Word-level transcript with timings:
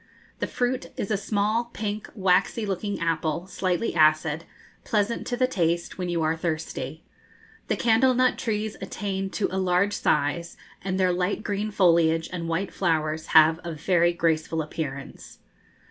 The 0.39 0.47
fruit 0.47 0.87
is 0.97 1.11
a 1.11 1.15
small 1.15 1.65
pink 1.65 2.09
waxy 2.15 2.65
looking 2.65 2.99
apple, 2.99 3.45
slightly 3.45 3.93
acid, 3.93 4.45
pleasant 4.83 5.27
to 5.27 5.37
the 5.37 5.45
taste 5.45 5.99
when 5.99 6.09
you 6.09 6.23
are 6.23 6.35
thirsty. 6.35 7.03
The 7.67 7.75
candle 7.75 8.15
nut 8.15 8.39
trees 8.39 8.75
attain 8.81 9.29
to 9.29 9.47
a 9.51 9.59
large 9.61 9.93
size, 9.93 10.57
and 10.83 10.99
their 10.99 11.13
light 11.13 11.43
green 11.43 11.69
foliage 11.69 12.31
and 12.33 12.49
white 12.49 12.73
flowers 12.73 13.27
have 13.37 13.59
a 13.63 13.73
very 13.73 14.11
graceful 14.11 14.63
appearance. 14.63 15.37